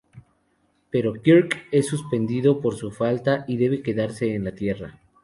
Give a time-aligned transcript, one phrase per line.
[0.89, 4.97] Pero Kirk es suspendido por su falta y debe quedarse en la Tierra.